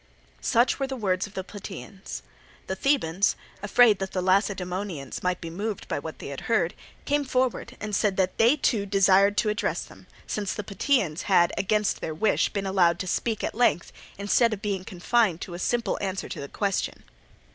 [0.41, 2.23] Such were the words of the Plataeans.
[2.65, 6.73] The Thebans, afraid that the Lacedaemonians might be moved by what they had heard,
[7.05, 11.53] came forward and said that they too desired to address them, since the Plataeans had,
[11.55, 15.59] against their wish, been allowed to speak at length instead of being confined to a
[15.59, 17.03] simple answer to the question.